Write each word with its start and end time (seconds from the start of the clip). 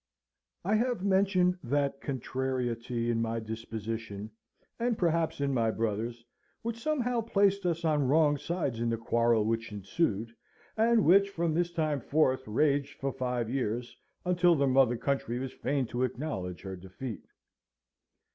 I 0.65 0.73
have 0.77 1.03
mentioned 1.05 1.59
that 1.63 2.01
contrariety 2.01 3.11
in 3.11 3.21
my 3.21 3.39
disposition, 3.39 4.31
and, 4.79 4.97
perhaps, 4.97 5.39
in 5.39 5.53
my 5.53 5.69
brother's, 5.69 6.25
which 6.63 6.81
somehow 6.81 7.21
placed 7.21 7.67
us 7.67 7.85
on 7.85 8.07
wrong 8.07 8.35
sides 8.39 8.79
in 8.79 8.89
the 8.89 8.97
quarrel 8.97 9.45
which 9.45 9.71
ensued, 9.71 10.35
and 10.75 11.05
which 11.05 11.29
from 11.29 11.53
this 11.53 11.71
time 11.71 12.01
forth 12.01 12.47
raged 12.47 12.99
for 12.99 13.11
five 13.13 13.47
years, 13.47 13.95
until 14.25 14.55
the 14.55 14.65
mother 14.65 14.97
country 14.97 15.37
was 15.37 15.53
fain 15.53 15.85
to 15.85 16.01
acknowledge 16.01 16.61
her 16.63 16.75
defeat. 16.75 17.27